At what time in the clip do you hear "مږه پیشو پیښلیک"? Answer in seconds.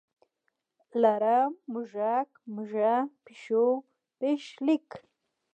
2.55-4.89